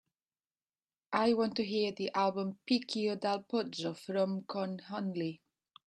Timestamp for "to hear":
1.57-1.91